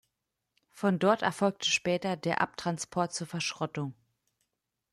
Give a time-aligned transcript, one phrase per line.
[0.71, 3.93] Von dort erfolgte später der Abtransport zur Verschrottung.